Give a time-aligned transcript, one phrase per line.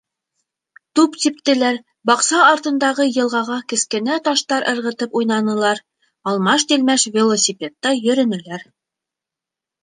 [0.99, 1.75] Туп типтеләр,
[2.09, 5.83] баҡса артындағы йылғаға кескенә таштар ырғытып уйнанылар,
[6.33, 8.67] алмаш-тилмәш велосипедта йөрөнөләр.